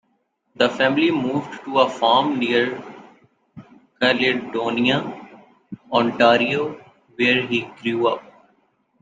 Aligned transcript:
The 0.55 0.67
family 0.67 1.11
moved 1.11 1.63
to 1.63 1.77
a 1.81 1.87
farm 1.87 2.39
near 2.39 2.81
Caledonia, 4.01 5.13
Ontario 5.91 6.75
where 7.17 7.45
he 7.45 7.65
grew 7.83 8.07
up. 8.07 8.23